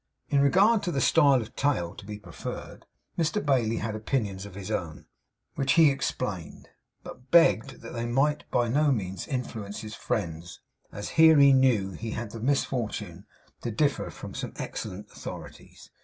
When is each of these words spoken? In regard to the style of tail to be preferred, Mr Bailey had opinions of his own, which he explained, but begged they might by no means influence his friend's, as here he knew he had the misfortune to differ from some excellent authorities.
In 0.29 0.41
regard 0.41 0.81
to 0.81 0.91
the 0.91 0.99
style 0.99 1.43
of 1.43 1.55
tail 1.55 1.93
to 1.93 2.05
be 2.07 2.17
preferred, 2.17 2.87
Mr 3.19 3.45
Bailey 3.45 3.77
had 3.77 3.95
opinions 3.95 4.47
of 4.47 4.55
his 4.55 4.71
own, 4.71 5.05
which 5.53 5.73
he 5.73 5.91
explained, 5.91 6.69
but 7.03 7.29
begged 7.29 7.81
they 7.83 8.07
might 8.07 8.49
by 8.49 8.67
no 8.67 8.91
means 8.91 9.27
influence 9.27 9.81
his 9.81 9.93
friend's, 9.93 10.59
as 10.91 11.09
here 11.21 11.37
he 11.37 11.53
knew 11.53 11.91
he 11.91 12.09
had 12.17 12.31
the 12.31 12.39
misfortune 12.39 13.27
to 13.61 13.69
differ 13.69 14.09
from 14.09 14.33
some 14.33 14.53
excellent 14.55 15.05
authorities. 15.11 15.91